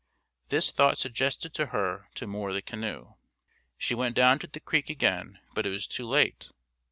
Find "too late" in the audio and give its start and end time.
5.85-6.49